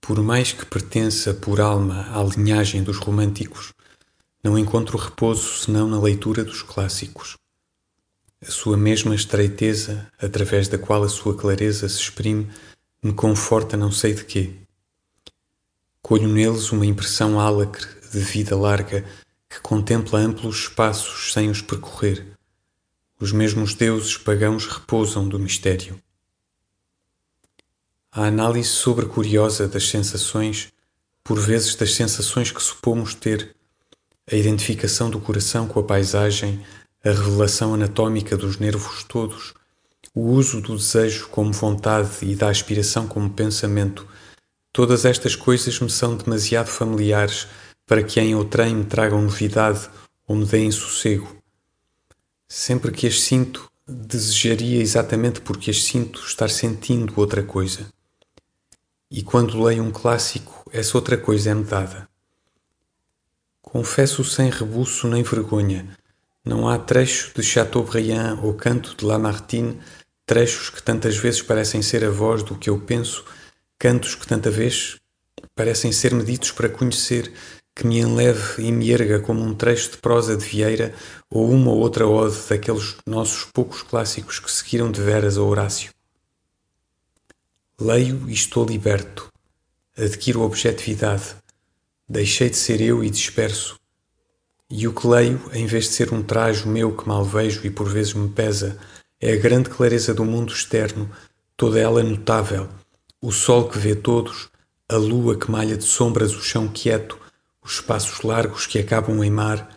Por 0.00 0.22
mais 0.22 0.52
que 0.52 0.64
pertença 0.64 1.34
por 1.34 1.60
alma 1.60 2.08
à 2.12 2.22
linhagem 2.22 2.82
dos 2.82 2.96
românticos, 2.96 3.72
não 4.42 4.58
encontro 4.58 4.96
repouso 4.96 5.58
senão 5.58 5.86
na 5.86 6.00
leitura 6.00 6.42
dos 6.42 6.62
clássicos. 6.62 7.36
A 8.40 8.50
sua 8.50 8.76
mesma 8.76 9.14
estreiteza, 9.14 10.10
através 10.18 10.66
da 10.66 10.78
qual 10.78 11.02
a 11.02 11.08
sua 11.08 11.36
clareza 11.36 11.86
se 11.88 12.00
exprime, 12.00 12.48
me 13.02 13.12
conforta 13.12 13.76
não 13.76 13.92
sei 13.92 14.14
de 14.14 14.24
quê. 14.24 14.54
Colho 16.00 16.26
neles 16.26 16.72
uma 16.72 16.86
impressão 16.86 17.38
álacre 17.38 17.86
de 18.10 18.18
vida 18.18 18.56
larga 18.56 19.04
que 19.48 19.60
contempla 19.60 20.18
amplos 20.18 20.60
espaços 20.60 21.32
sem 21.32 21.50
os 21.50 21.60
percorrer. 21.60 22.26
Os 23.20 23.32
mesmos 23.32 23.74
deuses 23.74 24.16
pagãos 24.16 24.66
repousam 24.66 25.28
do 25.28 25.38
mistério. 25.38 26.00
A 28.12 28.24
análise 28.24 28.68
sobre 28.68 29.06
curiosa 29.06 29.68
das 29.68 29.88
sensações, 29.88 30.72
por 31.22 31.38
vezes 31.38 31.76
das 31.76 31.94
sensações 31.94 32.50
que 32.50 32.60
supomos 32.60 33.14
ter, 33.14 33.54
a 34.28 34.34
identificação 34.34 35.08
do 35.08 35.20
coração 35.20 35.68
com 35.68 35.78
a 35.78 35.84
paisagem, 35.84 36.60
a 37.04 37.10
revelação 37.10 37.72
anatómica 37.72 38.36
dos 38.36 38.58
nervos 38.58 39.04
todos, 39.04 39.54
o 40.12 40.22
uso 40.22 40.60
do 40.60 40.76
desejo 40.76 41.28
como 41.28 41.52
vontade 41.52 42.10
e 42.22 42.34
da 42.34 42.48
aspiração 42.48 43.06
como 43.06 43.30
pensamento, 43.30 44.04
todas 44.72 45.04
estas 45.04 45.36
coisas 45.36 45.78
me 45.78 45.88
são 45.88 46.16
demasiado 46.16 46.66
familiares 46.66 47.46
para 47.86 48.02
que 48.02 48.18
em 48.18 48.34
outrem 48.34 48.74
me 48.74 48.84
tragam 48.86 49.22
novidade 49.22 49.88
ou 50.26 50.34
me 50.34 50.44
deem 50.44 50.72
sossego. 50.72 51.36
Sempre 52.48 52.90
que 52.90 53.06
as 53.06 53.20
sinto, 53.20 53.70
desejaria 53.86 54.82
exatamente 54.82 55.40
porque 55.40 55.70
as 55.70 55.84
sinto 55.84 56.20
estar 56.26 56.50
sentindo 56.50 57.12
outra 57.16 57.44
coisa. 57.44 57.88
E 59.10 59.22
quando 59.22 59.60
leio 59.60 59.82
um 59.82 59.90
clássico, 59.90 60.70
essa 60.72 60.96
outra 60.96 61.16
coisa 61.16 61.50
é-me 61.50 61.64
dada. 61.64 62.08
Confesso 63.60 64.22
sem 64.22 64.50
rebuço 64.50 65.08
nem 65.08 65.24
vergonha, 65.24 65.96
não 66.44 66.68
há 66.68 66.78
trecho 66.78 67.32
de 67.34 67.42
Chateaubriand 67.42 68.38
ou 68.42 68.54
canto 68.54 68.96
de 68.96 69.04
Lamartine, 69.04 69.80
trechos 70.24 70.70
que 70.70 70.82
tantas 70.82 71.16
vezes 71.16 71.42
parecem 71.42 71.82
ser 71.82 72.04
a 72.04 72.10
voz 72.10 72.42
do 72.42 72.56
que 72.56 72.70
eu 72.70 72.78
penso, 72.78 73.24
cantos 73.78 74.14
que 74.14 74.26
tanta 74.26 74.50
vez 74.50 74.96
parecem 75.56 75.90
ser-me 75.90 76.24
ditos 76.24 76.52
para 76.52 76.68
conhecer, 76.68 77.32
que 77.74 77.86
me 77.86 77.98
enleve 77.98 78.62
e 78.62 78.70
me 78.72 78.90
erga 78.90 79.20
como 79.20 79.42
um 79.42 79.54
trecho 79.54 79.90
de 79.90 79.96
prosa 79.98 80.36
de 80.36 80.44
Vieira 80.44 80.94
ou 81.28 81.50
uma 81.50 81.70
ou 81.70 81.78
outra 81.78 82.06
ode 82.06 82.36
daqueles 82.48 82.96
nossos 83.04 83.44
poucos 83.52 83.82
clássicos 83.82 84.38
que 84.38 84.50
seguiram 84.50 84.90
de 84.90 85.00
veras 85.00 85.36
a 85.36 85.42
Horácio. 85.42 85.90
Leio 87.82 88.28
e 88.28 88.34
estou 88.34 88.66
liberto. 88.66 89.32
Adquiro 89.96 90.42
objetividade. 90.42 91.34
Deixei 92.06 92.50
de 92.50 92.56
ser 92.56 92.78
eu 92.78 93.02
e 93.02 93.08
disperso. 93.08 93.80
E 94.68 94.86
o 94.86 94.92
que 94.92 95.06
leio, 95.06 95.40
em 95.54 95.64
vez 95.64 95.84
de 95.84 95.92
ser 95.92 96.12
um 96.12 96.22
trajo 96.22 96.68
meu 96.68 96.94
que 96.94 97.08
mal 97.08 97.24
vejo 97.24 97.64
e 97.64 97.70
por 97.70 97.88
vezes 97.88 98.12
me 98.12 98.28
pesa, 98.28 98.78
é 99.18 99.32
a 99.32 99.36
grande 99.36 99.70
clareza 99.70 100.12
do 100.12 100.26
mundo 100.26 100.52
externo, 100.52 101.10
toda 101.56 101.80
ela 101.80 102.02
notável, 102.02 102.68
o 103.18 103.32
sol 103.32 103.66
que 103.66 103.78
vê 103.78 103.94
todos, 103.94 104.50
a 104.86 104.96
lua 104.96 105.38
que 105.38 105.50
malha 105.50 105.78
de 105.78 105.84
sombras 105.84 106.34
o 106.34 106.42
chão 106.42 106.68
quieto, 106.68 107.18
os 107.62 107.76
espaços 107.76 108.20
largos 108.20 108.66
que 108.66 108.78
acabam 108.78 109.24
em 109.24 109.30
mar, 109.30 109.74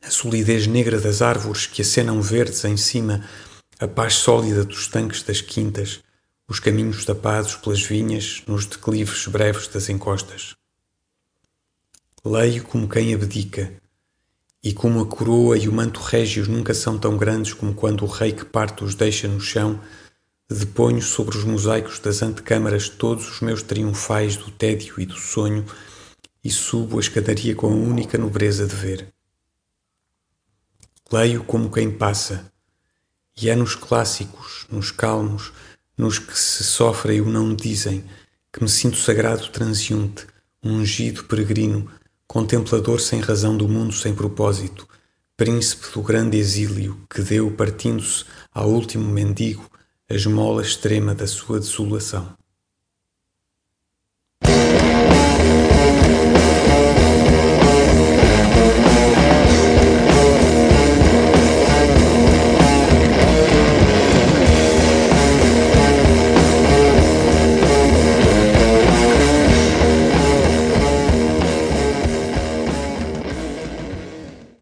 a 0.00 0.10
solidez 0.10 0.66
negra 0.66 0.98
das 0.98 1.20
árvores 1.20 1.66
que 1.66 1.82
acenam 1.82 2.22
verdes 2.22 2.64
em 2.64 2.78
cima, 2.78 3.28
a 3.78 3.86
paz 3.86 4.14
sólida 4.14 4.64
dos 4.64 4.88
tanques 4.88 5.22
das 5.22 5.42
quintas, 5.42 6.02
os 6.46 6.60
caminhos 6.60 7.04
tapados 7.04 7.56
pelas 7.56 7.82
vinhas 7.82 8.42
nos 8.46 8.66
declives 8.66 9.26
breves 9.26 9.68
das 9.68 9.88
encostas. 9.88 10.54
Leio 12.24 12.64
como 12.64 12.88
quem 12.88 13.14
abdica, 13.14 13.72
e 14.62 14.72
como 14.72 15.00
a 15.00 15.06
coroa 15.06 15.58
e 15.58 15.68
o 15.68 15.72
manto 15.72 16.00
régios 16.00 16.48
nunca 16.48 16.72
são 16.72 16.98
tão 16.98 17.16
grandes 17.18 17.52
como 17.52 17.74
quando 17.74 18.02
o 18.02 18.08
rei 18.08 18.32
que 18.32 18.44
parte 18.44 18.82
os 18.82 18.94
deixa 18.94 19.28
no 19.28 19.40
chão, 19.40 19.78
deponho 20.48 21.02
sobre 21.02 21.36
os 21.36 21.44
mosaicos 21.44 21.98
das 21.98 22.22
antecâmaras 22.22 22.88
todos 22.88 23.30
os 23.30 23.40
meus 23.40 23.62
triunfais 23.62 24.36
do 24.36 24.50
tédio 24.50 24.98
e 24.98 25.06
do 25.06 25.16
sonho 25.16 25.66
e 26.42 26.50
subo 26.50 26.98
a 26.98 27.00
escadaria 27.00 27.54
com 27.54 27.66
a 27.66 27.74
única 27.74 28.18
nobreza 28.18 28.66
de 28.66 28.74
ver. 28.74 29.12
Leio 31.10 31.44
como 31.44 31.70
quem 31.70 31.90
passa, 31.90 32.52
e 33.36 33.48
é 33.48 33.56
nos 33.56 33.74
clássicos, 33.74 34.66
nos 34.70 34.90
calmos, 34.90 35.52
nos 35.96 36.18
que 36.18 36.38
se 36.38 36.64
sofrem 36.64 37.20
o 37.20 37.26
não 37.26 37.54
dizem, 37.54 38.04
que 38.52 38.62
me 38.62 38.68
sinto 38.68 38.96
sagrado 38.96 39.48
transeunte, 39.48 40.26
ungido 40.62 41.24
peregrino, 41.24 41.90
contemplador 42.26 43.00
sem 43.00 43.20
razão 43.20 43.56
do 43.56 43.68
mundo 43.68 43.92
sem 43.92 44.14
propósito, 44.14 44.88
príncipe 45.36 45.86
do 45.92 46.02
grande 46.02 46.36
exílio 46.36 47.00
que 47.08 47.22
deu, 47.22 47.50
partindo-se 47.50 48.24
ao 48.52 48.70
último 48.70 49.08
mendigo, 49.08 49.68
a 50.08 50.14
esmola 50.14 50.62
extrema 50.62 51.14
da 51.14 51.26
sua 51.26 51.58
desolação. 51.58 52.36